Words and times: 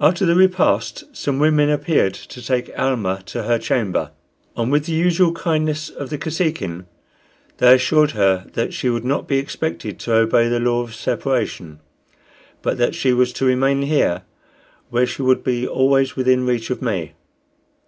After 0.00 0.26
the 0.26 0.34
repast 0.34 1.04
some 1.14 1.38
women 1.38 1.70
appeared 1.70 2.14
to 2.14 2.44
take 2.44 2.76
Almah 2.76 3.22
to 3.26 3.44
her 3.44 3.60
chamber, 3.60 4.10
and, 4.56 4.72
with 4.72 4.86
the 4.86 4.92
usual 4.92 5.30
kindness 5.34 5.88
of 5.88 6.10
the 6.10 6.18
Kosekin, 6.18 6.86
they 7.58 7.72
assured 7.76 8.10
her 8.10 8.46
that 8.54 8.74
she 8.74 8.90
would 8.90 9.04
not 9.04 9.28
be 9.28 9.38
expected 9.38 10.00
to 10.00 10.14
obey 10.16 10.48
the 10.48 10.58
law 10.58 10.80
of 10.82 10.96
separation, 10.96 11.78
but 12.60 12.76
that 12.76 12.96
she 12.96 13.12
was 13.12 13.32
to 13.34 13.44
remain 13.44 13.82
here, 13.82 14.22
where 14.90 15.06
she 15.06 15.22
would 15.22 15.44
be 15.44 15.64
always 15.64 16.16
within 16.16 16.44
reach 16.44 16.68
of 16.70 16.82
me. 16.82 17.12